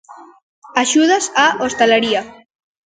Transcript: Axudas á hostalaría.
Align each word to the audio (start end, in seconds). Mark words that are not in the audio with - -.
Axudas 0.83 1.25
á 1.45 1.47
hostalaría. 1.63 2.21